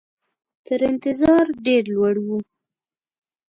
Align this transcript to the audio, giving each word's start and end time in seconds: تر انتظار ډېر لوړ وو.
تر 0.67 0.79
انتظار 0.91 1.45
ډېر 1.65 1.83
لوړ 1.95 2.15
وو. 2.25 2.37